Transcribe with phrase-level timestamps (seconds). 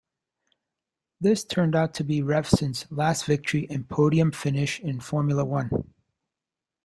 [1.19, 5.93] This turned out to be Revson's last victory and podium finish in Formula One.